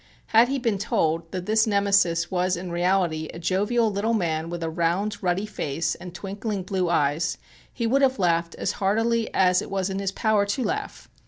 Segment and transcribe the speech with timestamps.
[0.29, 4.63] Had he been told that this Nemesis was in reality a jovial little man with
[4.63, 7.37] a round, ruddy face and twinkling blue eyes
[7.71, 11.07] he would have laughed as heartily as it was in his power to laugh.